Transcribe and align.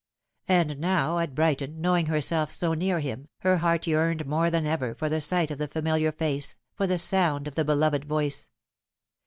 And 0.47 0.79
now 0.79 1.19
at 1.19 1.35
Brighton, 1.35 1.79
knowing 1.79 2.07
herself 2.07 2.49
so 2.49 2.73
near 2.73 2.99
him, 3.01 3.27
her 3.41 3.57
heart 3.57 3.85
yearned 3.85 4.25
more 4.25 4.49
than 4.49 4.65
ever 4.65 4.95
for 4.95 5.09
the 5.09 5.21
sight 5.21 5.51
of 5.51 5.59
the 5.59 5.67
familiar 5.67 6.11
face, 6.11 6.55
for 6.73 6.87
the 6.87 6.97
sound 6.97 7.47
of 7.47 7.53
the 7.53 7.63
beloved 7.63 8.05
voice. 8.05 8.49